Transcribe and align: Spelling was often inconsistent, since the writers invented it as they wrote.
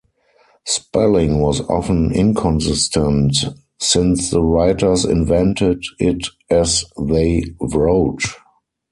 Spelling 0.65 1.37
was 1.41 1.61
often 1.69 2.11
inconsistent, 2.11 3.37
since 3.77 4.31
the 4.31 4.41
writers 4.41 5.05
invented 5.05 5.83
it 5.99 6.25
as 6.49 6.85
they 6.99 7.43
wrote. 7.61 8.23